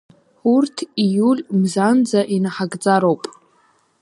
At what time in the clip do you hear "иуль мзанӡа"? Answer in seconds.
1.09-2.21